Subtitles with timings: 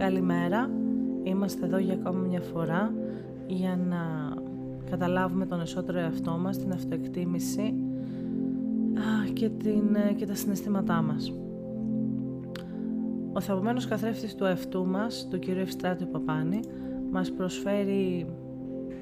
[0.00, 0.70] Καλημέρα,
[1.22, 2.92] είμαστε εδώ για ακόμα μια φορά
[3.46, 4.34] για να
[4.90, 7.74] καταλάβουμε τον εσωτερικό εαυτό μας, την αυτοεκτίμηση
[9.32, 11.32] και, την, ε, και τα συναισθήματά μας.
[13.32, 16.60] Ο θαυμένος καθρέφτης του εαυτού μας, του κυρίου Ευστράτου Παπάνη,
[17.10, 18.26] μας προσφέρει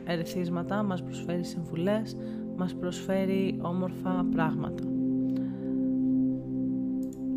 [0.04, 2.16] ερεθίσματα, μας προσφέρει συμβουλές,
[2.56, 4.82] μας προσφέρει όμορφα πράγματα.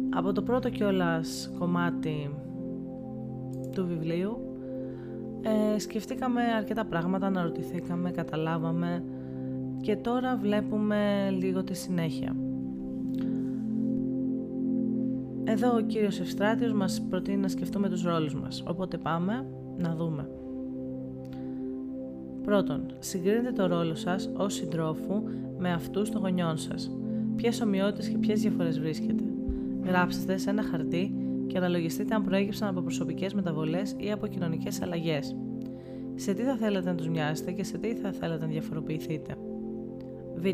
[0.09, 2.29] Από το πρώτο κιόλας κομμάτι
[3.71, 4.51] του βιβλίου
[5.41, 9.03] ε, σκεφτήκαμε αρκετά πράγματα, αναρωτηθήκαμε, καταλάβαμε
[9.81, 12.35] και τώρα βλέπουμε λίγο τη συνέχεια.
[15.43, 19.45] Εδώ ο κύριος Ευστράτιος μας προτείνει να σκεφτούμε τους ρόλους μας, οπότε πάμε
[19.77, 20.29] να δούμε.
[22.43, 25.23] Πρώτον, συγκρίνετε το ρόλο σας ως συντρόφου
[25.57, 26.91] με αυτούς των γονιών σας.
[27.35, 29.23] Ποιες ομοιότητες και ποιες διαφορές βρίσκετε.
[29.83, 31.20] Γράψτε σε ένα χαρτί
[31.51, 35.35] και αναλογιστείτε αν προέκυψαν από προσωπικές μεταβολές ή από κοινωνικές αλλαγές.
[36.15, 39.35] Σε τι θα θέλατε να τους μοιάσετε και σε τι θα θέλατε να διαφοροποιηθείτε.
[40.35, 40.45] Β.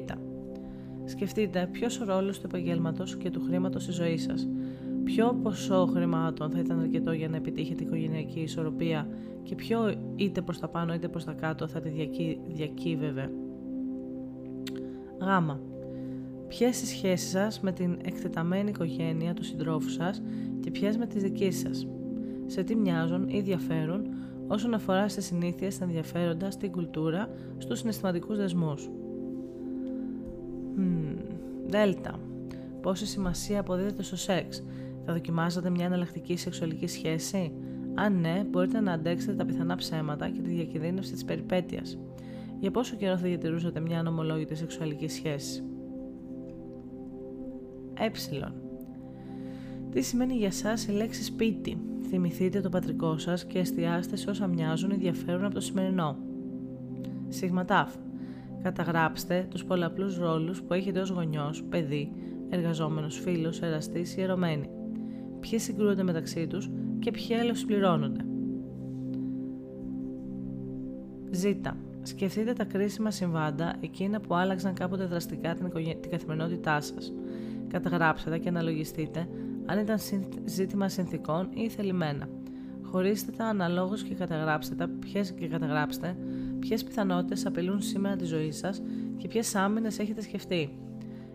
[1.03, 4.47] Σκεφτείτε ποιος ο ρόλος του επαγγέλματος και του χρήματος στη ζωή σας.
[5.03, 9.07] Ποιο ποσό χρημάτων θα ήταν αρκετό για να επιτύχετε οικογενειακή ισορροπία
[9.43, 11.89] και ποιο είτε προς τα πάνω είτε προς τα κάτω θα τη
[12.47, 13.31] διακύβευε.
[15.19, 15.25] Γ.
[16.47, 20.21] Ποιες οι σχέσεις σας με την εκτεταμένη οικογένεια του συντρόφου σας
[20.59, 21.87] και ποιες με τις δικές σας;
[22.45, 24.07] Σε τι μοιάζουν ή διαφέρουν
[24.47, 28.89] όσον αφορά στις συνήθειες, στα ενδιαφέροντα, στην κουλτούρα, στους συναισθηματικούς δεσμούς;
[31.67, 32.19] Δέλτα.
[32.81, 34.63] Πόση σημασία αποδίδεται στο σεξ;
[35.05, 37.51] Θα δοκιμάζετε μια εναλλακτική σεξουαλική σχέση;
[37.93, 41.97] Αν ναι, μπορείτε να αντέξετε τα πιθανά ψέματα και τη διακινδύνευση της περιπέτειας.
[42.59, 45.63] Για πόσο καιρό θα διατηρούσατε μια ανομολόγητη σεξουαλική σχέση;
[47.99, 48.11] Ε.
[49.91, 51.77] Τι σημαίνει για σας η λέξη σπίτι;
[52.09, 56.17] Θυμηθείτε το πατρικό σας και εστιάστε σε όσα μοιάζουν ή διαφέρουν από το σημερινό.
[57.27, 57.95] Σιγματάφ.
[58.63, 62.11] Καταγράψτε τους πολλαπλούς ρόλους που έχετε ως γονιός, παιδί,
[62.49, 64.69] εργαζόμενος, φίλος, εραστής ή ερωμένη.
[65.39, 66.69] Ποιοι συγκρούονται μεταξύ τους
[66.99, 68.25] και ποιοι άλλοι πληρώνονται.
[71.31, 71.45] Ζ.
[72.01, 75.71] Σκεφτείτε τα κρίσιμα συμβάντα, εκείνα που άλλαξαν κάποτε δραστικά την,
[76.01, 77.13] την καθημερινότητά σας.
[77.67, 79.27] Καταγράψτε και αναλογιστείτε
[79.65, 79.97] αν ήταν
[80.45, 82.29] ζήτημα συνθήκων ή θελημένα.
[82.83, 86.17] Χωρίστε τα αναλόγως και καταγράψτε τα ποιες και καταγράψτε
[86.59, 88.81] ποιες πιθανότητες απειλούν σήμερα τη ζωή σας
[89.17, 90.77] και ποιες άμυνες έχετε σκεφτεί.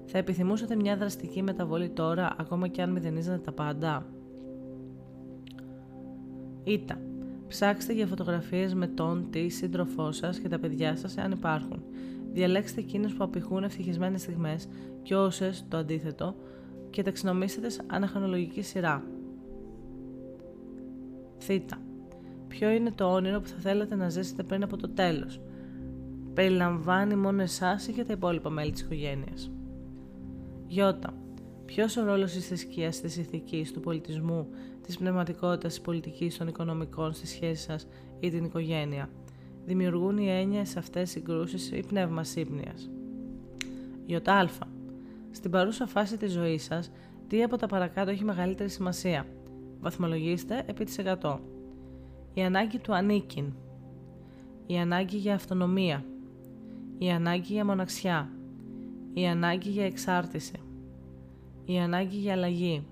[0.07, 4.07] Θα επιθυμούσατε μια δραστική μεταβολή τώρα ακόμα και αν μηδενίζετε τα πάντα;
[6.65, 7.01] Ήτα.
[7.49, 11.83] Ψάξτε για φωτογραφίες με τον, τη σύντροφό σας και τα παιδιά σας εάν υπάρχουν.
[12.33, 14.69] Διαλέξτε εκείνε που απηχούν ευτυχισμένες στιγμές
[15.03, 16.35] και όσες, το αντίθετο,
[16.91, 19.05] και ταξινομήστε σε αναχρονολογική σειρά.
[21.39, 21.51] Θ.
[22.49, 25.41] Ποιο είναι το όνειρο που θα θέλατε να ζήσετε πριν από το τέλος;
[26.35, 29.51] Περιλαμβάνει μόνο εσάς ή και τα υπόλοιπα μέλη της οικογένειας;
[30.67, 30.81] Ι.
[31.65, 34.49] Ποιος ο ρόλος της θρησκείας, της ηθικής, του πολιτισμού,
[34.83, 37.87] της πνευματικότητας, της πολιτικής, των οικονομικών στη σχέση σας
[38.21, 39.09] ή την οικογένεια;
[39.65, 42.91] Δημιουργούν οι έννοιες αυτές συγκρούσεις ή πνεύμα σύμπνοιας.
[44.07, 44.17] Ι.
[45.31, 46.91] Στην παρούσα φάση της ζωής σας,
[47.29, 49.27] τι από τα παρακάτω έχει μεγαλύτερη σημασία;
[49.81, 51.41] Βαθμολογήστε επί της 100.
[52.35, 53.53] Η ανάγκη του ανήκειν.
[54.67, 56.05] Η ανάγκη για αυτονομία.
[56.99, 58.31] Η ανάγκη για μοναξιά.
[59.15, 60.61] Η ανάγκη για εξάρτηση.
[61.65, 62.87] Η ανάγκη για αλλαγή.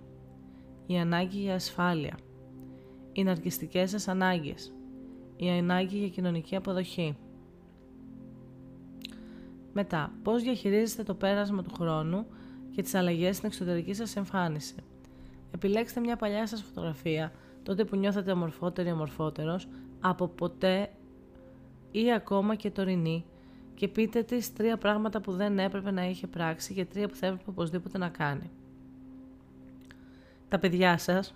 [0.87, 2.19] Η ανάγκη για ασφάλεια.
[3.13, 4.75] Οι ναρκιστικές σας ανάγκες.
[5.43, 7.17] Η ανάγκη για κοινωνική αποδοχή.
[9.73, 12.27] Μετά, πώς διαχειρίζεστε το πέρασμα του χρόνου
[12.71, 14.75] και τις αλλαγές στην εξωτερική σας εμφάνιση.
[15.55, 19.69] Επιλέξτε μια παλιά σας φωτογραφία, τότε που νιώθετε ομορφότερη ομορφότερος,
[20.01, 20.91] από ποτέ
[21.91, 23.25] ή ακόμα και τωρινή
[23.75, 27.27] και πείτε τις τρία πράγματα που δεν έπρεπε να είχε πράξει και τρία που θα
[27.27, 28.51] έπρεπε οπωσδήποτε να κάνει.
[30.49, 31.35] Τα παιδιά σας,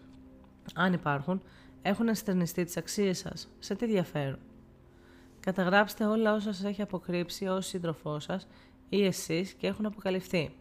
[0.75, 1.43] αν υπάρχουν,
[1.87, 3.49] έχουν αστερνιστεί τις αξίες σας.
[3.59, 4.39] Σε τι διαφέρουν;
[5.41, 8.47] Καταγράψτε όλα όσα σας έχει αποκρύψει ως σύντροφό σας
[8.89, 10.55] ή εσείς και έχουν αποκαλυφθεί.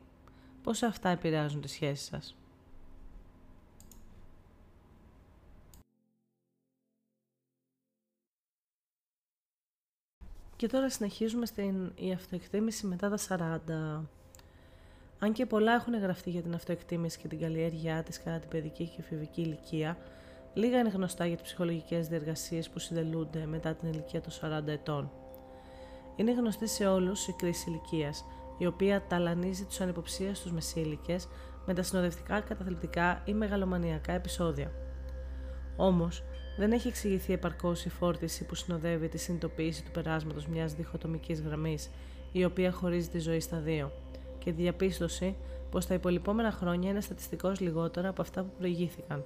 [0.64, 2.36] Πώς αυτά επηρεάζουν τις σχέσεις σας;
[10.56, 14.06] Και τώρα συνεχίζουμε στην η αυτοεκτίμηση μετά τα 40.
[15.20, 18.88] Αν και πολλά έχουν γραφτεί για την αυτοεκτίμηση και την καλλιέργειά της κατά την παιδική
[18.88, 19.98] και εφηβική ηλικία,
[20.54, 24.32] Λίγα είναι γνωστά για τις ψυχολογικές διεργασίες που συντελούνται μετά την ηλικία των
[24.64, 25.12] 40 ετών.
[26.16, 28.26] Είναι γνωστή σε όλους η κρίση ηλικίας,
[28.58, 31.16] η οποία ταλανίζει τους ανυποψία στου μεσήλικε
[31.66, 34.72] με τα συνοδευτικά καταθλιπτικά ή μεγαλομανιακά επεισόδια.
[35.76, 36.24] Όμως,
[36.58, 41.90] δεν έχει εξηγηθεί επαρκώς η φόρτιση που συνοδεύει τη συνειδητοποίηση του περάσματος μιας διχοτομικής γραμμής,
[42.32, 43.92] η οποία χωρίζει τη ζωή στα δύο,
[44.38, 45.36] και διαπίστωση
[45.72, 49.26] πως τα υπολοιπόμενα χρόνια είναι στατιστικώς λιγότερα από αυτά που προηγήθηκαν.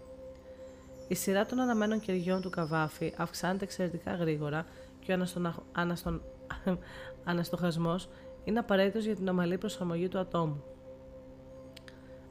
[1.07, 4.65] Η σειρά των αναμένων κεριών του Καβάφη αυξάνεται εξαιρετικά γρήγορα
[5.00, 5.27] και ο
[5.71, 6.21] αναστον...
[7.24, 8.09] αναστοχασμός
[8.44, 10.63] είναι απαραίτητος για την ομαλή προσαρμογή του ατόμου.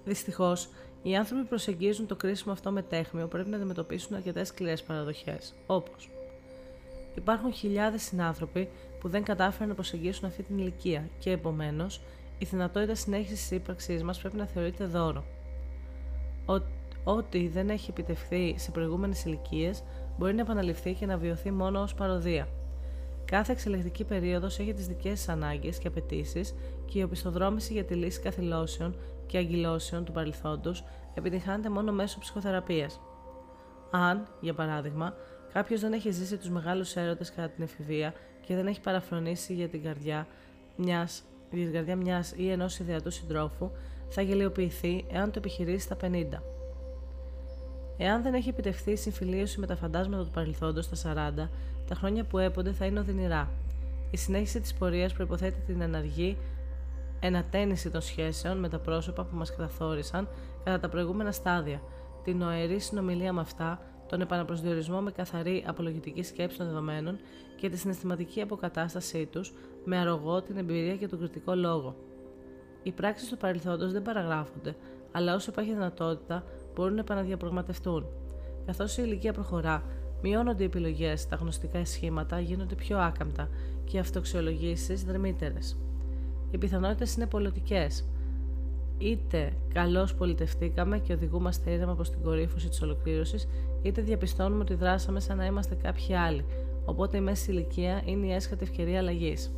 [0.05, 0.69] Δυστυχώς,
[1.03, 5.55] οι άνθρωποι που προσεγγίζουν το κρίσιμο αυτό με τέχνιο πρέπει να αντιμετωπίσουν αρκετές σκληρές παραδοχές,
[5.67, 6.11] όπως
[7.17, 8.69] Υπάρχουν χιλιάδες συνάνθρωποι
[9.01, 12.01] που δεν κατάφεραν να προσεγγίσουν αυτή την ηλικία και επομένως
[12.39, 15.25] η δυνατότητα συνέχισης της ύπαρξής μας πρέπει να θεωρείται δώρο.
[17.09, 19.83] Ό,τι δεν έχει επιτευχθεί σε προηγούμενες ηλικίες
[20.19, 22.49] μπορεί να επαναληφθεί και να βιωθεί μόνο ως παροδία.
[23.25, 26.55] Κάθε εξελικτική περίοδος έχει τις δικές της ανάγκες και απαιτήσεις
[26.85, 33.01] και η οπισθοδρόμηση για τη λύση καθυλώσεων και αγκυλώσεων του παρελθόντος επιτυχάνεται μόνο μέσω ψυχοθεραπείας.
[33.91, 35.15] Αν, για παράδειγμα,
[35.53, 38.15] κάποιος δεν έχει ζήσει τους μεγάλους έρωτες κατά την εφηβεία
[38.47, 40.27] και δεν έχει παραφρονήσει για την καρδιά
[40.77, 43.71] μιας για την καρδιά μιας ή ενός ιδεατού συντρόφου,
[44.09, 46.56] θα γελιοποιηθεί εάν το επιχειρήσει στα 50.
[47.97, 50.97] Εάν δεν έχει επιτευχθεί η συμφιλίωση με τα φαντάσματα του παρελθόντος στα
[51.47, 51.49] 40,
[51.89, 53.51] τα χρόνια που έπονται θα είναι οδυνηρά.
[54.11, 56.37] Η συνέχιση της πορείας προποθέτει την εναργή
[57.21, 60.29] ενατένιση των σχέσεων με τα πρόσωπα που μας καθόρισαν
[60.65, 61.81] κατά τα προηγούμενα στάδια,
[62.25, 67.19] την νοερή συνομιλία με αυτά, τον επαναπροσδιορισμό με καθαρή απολογητική σκέψη των δεδομένων
[67.57, 69.53] και τη συναισθηματική αποκατάστασή τους
[69.85, 71.97] με αρρωγό την εμπειρία και τον κριτικό λόγο.
[72.83, 74.77] Οι πράξεις του παρελθόντος δεν παραγράφονται,
[75.13, 76.45] αλλά όσο υπάρχει δυνατότητα
[76.77, 78.07] μπορούν να επαναδιαπραγματευτούν.
[78.67, 79.83] Καθώς η ηλικία προχωρά,
[80.23, 83.49] μειώνονται οι επιλογές, τα γνωστικά σχήματα γίνονται πιο άκαμπτα
[83.85, 85.59] και οι αυτοξιολογήσεις δρεμύτερε.
[86.51, 88.05] Οι πιθανότητες είναι πολιτικές.
[88.99, 93.49] Είτε καλώς πολιτευτήκαμε και οδηγούμαστε ήρεμα προς την κορύφωση της ολοκλήρωσης,
[93.83, 96.45] είτε διαπιστώνουμε ότι δράσαμε σαν να είμαστε κάποιοι άλλοι,
[96.85, 99.53] οπότε η μέση ηλικία είναι η έσχατη ευκαιρία αλλαγής.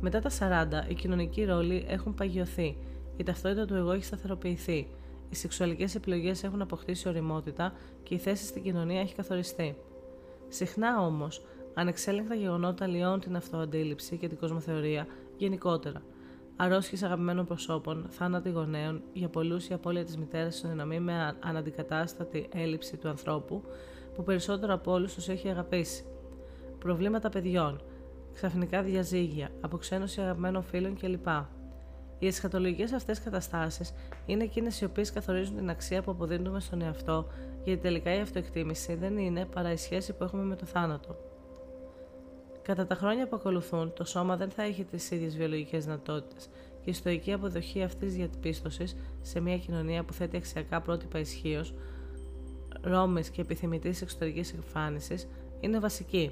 [0.00, 2.76] Μετά τα 40, οι κοινωνικοί ρόλοι έχουν παγιωθεί,
[3.16, 4.86] η ταυτότητα του εγώ έχει σταθεροποιηθεί,
[5.30, 7.72] οι σεξουαλικές επιλογές έχουν αποκτήσει οριμότητα
[8.02, 9.76] και η θέση στην κοινωνία έχει καθοριστεί.
[10.48, 11.42] Συχνά όμως,
[11.74, 15.06] ανεξέλεγκτα γεγονότα λιώνουν την αυτοαντίληψη και την κοσμοθεωρία
[15.36, 16.02] γενικότερα.
[16.56, 22.96] Αρρώστιες αγαπημένων προσώπων, θάνατοι γονέων, για πολλούς η απώλεια της μητέρας συνδυναμεί με αναντικατάστατη έλλειψη
[22.96, 23.62] του ανθρώπου
[24.14, 26.04] που περισσότερο από όλους τους έχει αγαπήσει.
[26.78, 27.80] Προβλήματα παιδιών,
[28.32, 31.28] ξαφνικά διαζύγια, αποξένωση αγαπημένων φίλων κλπ.
[32.22, 33.92] Οι εσχατολογικές αυτές καταστάσεις
[34.26, 37.26] είναι εκείνες οι οποίες καθορίζουν την αξία που αποδίδουμε στον εαυτό,
[37.64, 41.16] γιατί τελικά η αυτοεκτίμηση δεν είναι παρά η σχέση που έχουμε με το θάνατο.
[42.62, 46.48] Κατά τα χρόνια που ακολουθούν, το σώμα δεν θα έχει τις ίδιες βιολογικές δυνατότητες
[46.84, 48.84] και η στοική αποδοχή αυτής της διαπίστωση
[49.22, 51.74] σε μια κοινωνία που θέτει αξιακά πρότυπα ισχύως,
[52.80, 55.28] ρόμη και επιθυμητής εξωτερικής εμφάνισης
[55.60, 56.30] είναι βασική.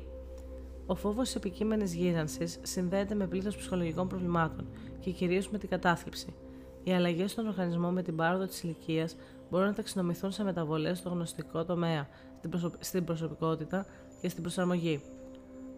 [0.86, 4.66] Ο φόβος τη επικείμενης γύρανσης συνδέεται με πλήθος ψυχολογικών προβλημάτων
[5.08, 6.34] και κυρίως με την κατάθλιψη.
[6.84, 9.16] Οι αλλαγές στον οργανισμό με την πάροδο της ηλικίας
[9.50, 12.08] μπορούν να ταξινομηθούν σε μεταβολές στο γνωστικό τομέα,
[12.78, 13.86] στην προσωπικότητα
[14.20, 15.02] και στην προσαρμογή.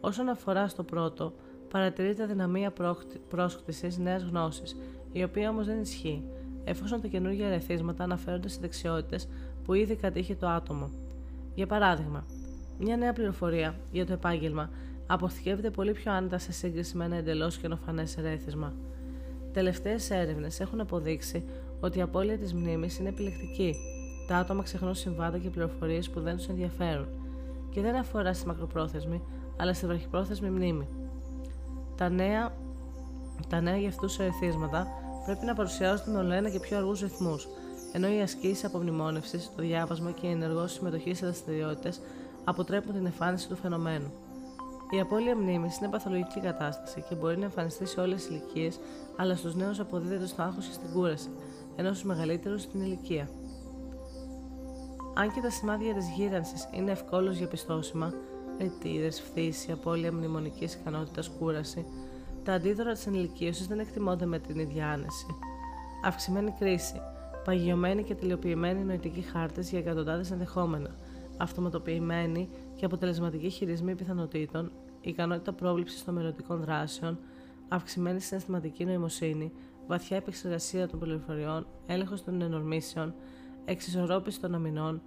[0.01, 1.33] Όσον αφορά στο πρώτο,
[1.71, 2.73] παρατηρείται αδυναμία
[3.29, 4.77] πρόσκτησης νέας γνώσης,
[5.13, 6.25] η οποία όμως δεν ισχύει,
[6.65, 9.29] εφόσον τα καινούργια ερεθίσματα αναφέρονται σε δεξιότητες
[9.65, 10.91] που ήδη κατήχε το άτομο.
[11.55, 12.25] Για παράδειγμα,
[12.79, 14.71] μια νέα πληροφορία για το επάγγελμα
[15.07, 18.75] αποθηκεύεται πολύ πιο άνετα σε σύγκριση με ένα εντελώς καινοφανές ερέθισμα.
[19.53, 21.45] Τελευταίες έρευνες έχουν αποδείξει
[21.81, 23.75] ότι η απώλεια της μνήμης είναι επιλεκτική.
[24.27, 27.07] Τα άτομα ξεχνούν συμβάντα και πληροφορίες που δεν τους ενδιαφέρουν
[27.71, 29.23] και δεν αφορά στη μακροπρόθεσμη,
[29.57, 30.89] αλλά στη βραχυπρόθεσμη μνήμη.
[31.97, 32.53] Τα νέα,
[33.49, 34.87] τα νέα για αυτούς ερεθίσματα
[35.25, 37.49] πρέπει να παρουσιάζονται με ολοένα και πιο αργούς ρυθμούς,
[37.93, 42.01] ενώ οι ασκήσεις απομνημόνευσης, το διάβασμα και η ενεργό συμμετοχή σε δραστηριότητες
[42.45, 44.13] αποτρέπουν την εμφάνιση του φαινομένου.
[44.91, 48.79] Η απώλεια μνήμης είναι παθολογική κατάσταση και μπορεί να εμφανιστεί σε όλες τις ηλικίες,
[49.17, 51.29] αλλά στους νέους αποδίδεται στο άγχος και στην κούραση,
[51.77, 53.29] ενώ στους μεγαλύτερους στην ηλικία.
[55.15, 58.13] Αν και τα σημάδια της γύρανσης είναι ευκόλως διαπιστώσιμα,
[58.59, 61.87] ρητίδε, φθήση, απώλεια μνημονικής ικανότητας, κούραση,
[62.45, 65.27] τα αντίδωρα της ενηλικίωση δεν εκτιμώνται με την ίδια άνεση.
[66.05, 67.01] Αυξημένη κρίση,
[67.45, 70.91] παγιωμένοι και τελειοποιημένοι νοητικοί χάρτες για εκατοντάδες ενδεχόμενα,
[71.37, 72.49] αυτοματοποιημένοι
[72.81, 77.19] και αποτελεσματικοί χειρισμοί πιθανότητων, ικανότητα πρόβληψης των μελλοντικών δράσεων,
[77.69, 79.53] αυξημένη συναισθηματική νοημοσύνη,
[79.87, 83.15] βαθιά επεξεργασία των πληροφοριών, έλεγχος των ενορμήσεων,
[83.65, 85.03] εξισορρόπηση των αμυνών,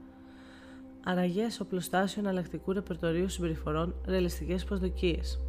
[1.03, 5.39] αραγές οπλοστάσεων αλλακτικού ρεπερτορίου συμπεριφορών, ρεαλιστικές προσδοκίες.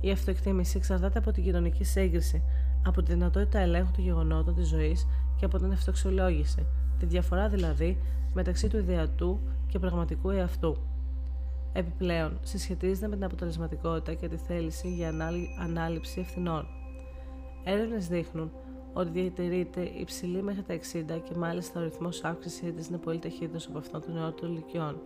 [0.00, 2.42] Η αυτοεκτίμηση εξαρτάται από την κοινωνική σύγκριση,
[2.86, 6.66] από τη δυνατότητα ελέγχου των γεγονότων της ζωής και από την αυτοξιολόγηση,
[6.98, 7.98] τη διαφορά δηλαδή
[8.34, 10.76] μεταξύ του ιδεατού και πραγματικού εαυτού.
[11.76, 15.14] Επιπλέον, συσχετίζεται με την αποτελεσματικότητα και τη θέληση για
[15.60, 16.66] ανάληψη ευθυνών.
[17.64, 18.50] Έρευνες δείχνουν
[18.92, 23.64] ότι διατηρείται υψηλή μέχρι τα 60 και μάλιστα ο ρυθμός αύξησή της είναι πολύ ταχύτερο
[23.68, 25.00] από αυτόν των νεότερων ηλικιών.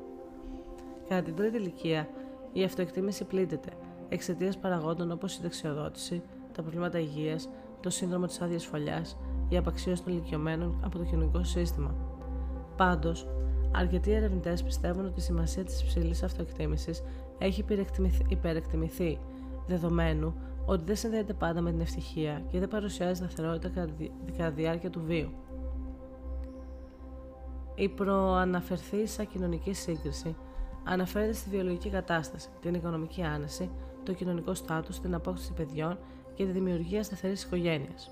[1.08, 2.08] Κατά την τρίτη ηλικία,
[2.52, 3.70] η αυτοεκτίμηση πλήττεται
[4.08, 6.22] εξαιτίας παραγόντων όπως η δεξιοδότηση,
[6.52, 7.48] τα προβλήματα υγείας,
[7.80, 11.94] το σύνδρομο της άδειας φωλιάς, η απαξίωση των ηλικιωμένων από το κοινωνικό σύστημα.
[12.76, 13.26] Πάντως,
[13.72, 17.02] αρκετοί ερευνητές πιστεύουν ότι η σημασία της υψηλή αυτοεκτίμησης
[17.38, 17.64] έχει
[18.28, 19.18] υπερεκτιμηθεί,
[19.66, 20.34] δεδομένου
[20.66, 25.02] ότι δεν συνδέεται πάντα με την ευτυχία και δεν παρουσιάζει σταθερότητα κατά τη διάρκεια του
[25.06, 25.30] βίου.
[27.74, 30.36] Η προαναφερθήσα κοινωνική σύγκριση
[30.84, 33.70] αναφέρεται στη βιολογική κατάσταση, την οικονομική άνεση,
[34.02, 35.98] το κοινωνικό στάτους, την απόκτηση παιδιών
[36.34, 38.10] και τη δημιουργία σταθερής οικογένειας.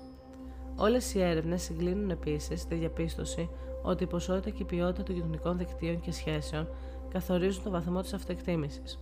[0.75, 3.49] Όλες οι έρευνες συγκλίνουν επίσης στη διαπίστωση
[3.87, 6.67] ότι η ποσότητα και η ποιότητα των κοινωνικών δικτύων και σχέσεων
[7.09, 8.99] καθορίζουν το βαθμό της αυτοεκτίμησης.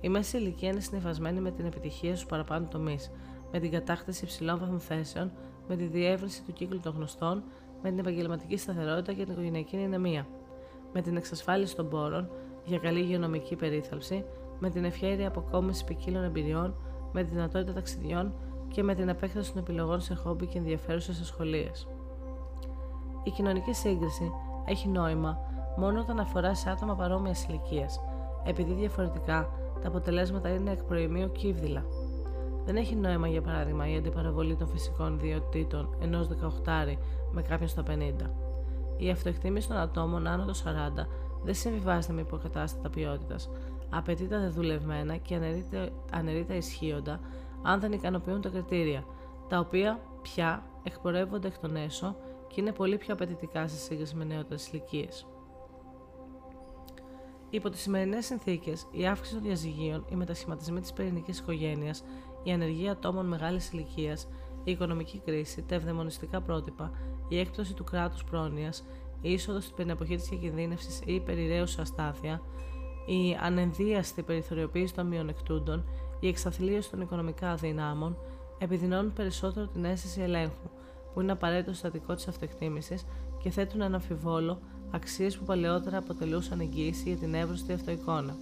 [0.00, 3.10] Η μέση ηλικία είναι συνεφασμένη με την επιτυχία στους παραπάνω τομείς,
[3.52, 5.32] με την κατάκτηση υψηλών βαθμών θέσεων,
[5.68, 7.42] με τη διεύρυνση του κύκλου των γνωστών,
[7.82, 10.26] με την επαγγελματική σταθερότητα και την οικογενειακή δυναμία,
[10.92, 12.30] με την εξασφάλιση των πόρων
[12.64, 14.24] για καλή υγειονομική περίθαλψη,
[14.58, 16.74] με την ευχαίρεια αποκόμιση ποικίλων εμπειριών,
[17.12, 18.34] με τη δυνατότητα ταξιδιών
[18.68, 21.88] και με την επέκταση των επιλογών σε χόμπι και ενδιαφέρουσες ασχολίες.
[23.22, 24.32] Η κοινωνική σύγκριση
[24.64, 25.38] έχει νόημα
[25.76, 28.00] μόνο όταν αφορά σε άτομα παρόμοιας ηλικίας,
[28.44, 29.48] επειδή διαφορετικά
[29.82, 31.84] τα αποτελέσματα είναι εκ προημίου κύβδηλα.
[32.64, 36.98] Δεν έχει νόημα, για παράδειγμα, η αντιπαραβολή των φυσικών ιδιωτήτων ενός 18
[37.32, 38.30] με κάποιον στα 50.
[38.96, 41.06] Η αυτοεκτίμηση των ατόμων άνω των 40
[41.44, 43.50] δεν συμβιβάζεται με υποκατάστατα ποιότητας,
[43.90, 45.34] απαιτεί τα δεδουλευμένα και
[46.10, 47.20] αναιρεί τα ισχύοντα
[47.62, 49.04] αν δεν ικανοποιούν τα κριτήρια,
[49.48, 52.16] τα οποία πια εκπορεύονται εκ των έσω
[52.48, 55.26] και είναι πολύ πιο απαιτητικά σε σύγκριση με νεότερες ηλικίες.
[57.50, 62.04] Υπό τις σημερινές συνθήκες, η αύξηση των διαζυγίων, οι μετασχηματισμοί της πυρηνικής οικογένειας,
[62.42, 64.28] η ανεργία ατόμων μεγάλης ηλικίας,
[64.64, 66.90] η οικονομική κρίση, τα ευδαιμονιστικά πρότυπα,
[67.28, 68.84] η έκπτωση του κράτους πρόνοιας,
[69.20, 72.42] η είσοδος στην εποχή της διακινδύνευσης ή περιραίωση αστάθεια,
[73.06, 75.84] η ανενδίαστη περιθωριοποίηση των μειονεκτούντων,
[76.20, 78.18] η εξαθλίωση των οικονομικά αδυνάμων
[78.58, 80.70] επιδεινώνουν περισσότερο την αίσθηση ελέγχου,
[81.14, 83.04] που είναι απαραίτητο συστατικό της αυτοεκτίμησης
[83.42, 84.60] και θέτουν ένα αμφιβόλο
[84.90, 88.36] αξίες που παλαιότερα αποτελούσαν εγγύηση για την εύρωστη αυτοεικόνα.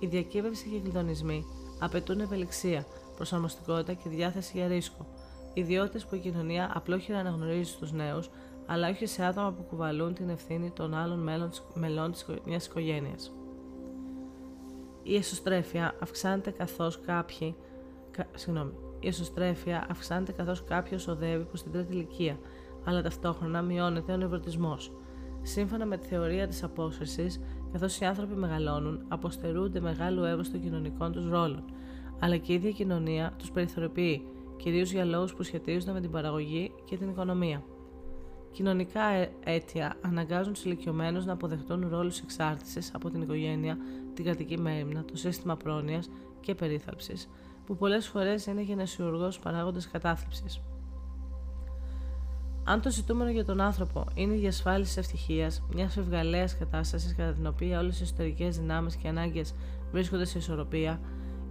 [0.00, 1.44] Η διακύβευση και οι κλειδονισμοί
[1.78, 5.06] απαιτούν ευελιξία, προσαρμοστικότητα και διάθεση για ρίσκο.
[5.54, 8.30] Ιδιότητε που η κοινωνία απλόχερα αναγνωρίζει στους νέους,
[8.66, 11.18] αλλά όχι σε άτομα που κουβαλούν την ευθύνη των άλλων
[11.74, 13.32] μελών της μιας οικογένειας.
[15.02, 17.56] Η εσωστρέφεια αυξάνεται καθώς κάποιοι.
[18.10, 18.85] Κα, συγγνώμη.
[19.00, 22.38] Η εσωστρέφεια αυξάνεται καθώς κάποιος οδεύει προς την τρίτη ηλικία,
[22.84, 24.92] αλλά ταυτόχρονα μειώνεται ο νευρωτισμός.
[25.42, 27.40] Σύμφωνα με τη θεωρία της απόσυρσης,
[27.72, 31.64] καθώς οι άνθρωποι μεγαλώνουν, αποστερούνται μεγάλου εύρους των κοινωνικών τους ρόλων,
[32.20, 34.26] αλλά και η ίδια κοινωνία τους περιθωριοποιεί,
[34.56, 37.62] κυρίως για λόγους που σχετίζονται με την παραγωγή και την οικονομία.
[38.50, 39.02] Κοινωνικά
[39.44, 43.78] αίτια αναγκάζουν τους ηλικιωμένους να αποδεχτούν ρόλους εξάρτησης από την οικογένεια,
[44.14, 46.08] την κρατική μέρημνα, το σύστημα πρόνοιας
[46.40, 47.28] και περίθαλψης,
[47.66, 50.60] που πολλές φορές είναι γενεσιουργό παράγοντας κατάθλιψης.
[52.64, 57.46] Αν το ζητούμενο για τον άνθρωπο είναι η διασφάλιση ευτυχίας, μιας φευγαλαίας κατάστασης κατά την
[57.46, 59.54] οποία όλες οι εσωτερικές δυνάμεις και ανάγκες
[59.92, 61.00] βρίσκονται σε ισορροπία,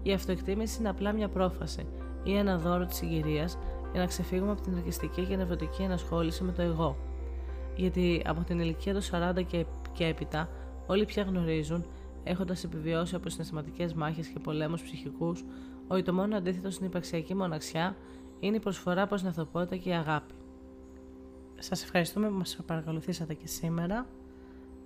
[0.04, 1.86] η αυτοεκτίμηση είναι απλά μια πρόφαση
[2.24, 3.58] ή ένα δώρο της συγκυρίας
[3.92, 6.98] για να ξεφύγουμε από την ελκυστική και νευρωτική ενασχόληση με το εγώ.
[7.76, 10.50] Γιατί από την ηλικία των 40 και, και έπειτα,
[10.88, 11.86] όλοι πια γνωρίζουν,
[12.24, 15.44] έχοντας επιβιώσει από συναισθηματικές μάχες και πολέμους ψυχικούς,
[15.88, 17.96] ότι το μόνο αντίθετο στην υπαρξιακή μοναξιά
[18.40, 20.34] είναι η προσφορά προς την ανθρωπότητα και η αγάπη.
[21.60, 24.08] Σας ευχαριστούμε που μας παρακολουθήσατε και σήμερα.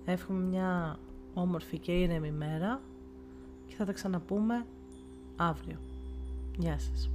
[0.04, 0.98] Εύχομαι μια
[1.34, 2.80] όμορφη και ήρεμη μέρα
[3.66, 4.66] και θα τα ξαναπούμε
[5.36, 5.78] αύριο.
[6.58, 7.10] Γεια σας.